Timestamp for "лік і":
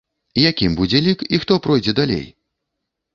1.07-1.39